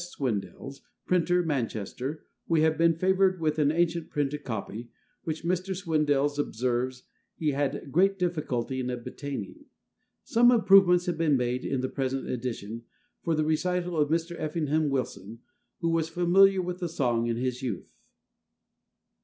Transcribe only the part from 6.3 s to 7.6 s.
observes he